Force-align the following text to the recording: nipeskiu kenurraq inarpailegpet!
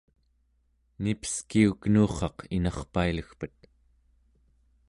nipeskiu 1.03 1.71
kenurraq 1.81 2.37
inarpailegpet! 2.55 3.57